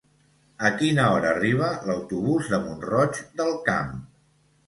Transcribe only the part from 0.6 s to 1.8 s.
A quina hora arriba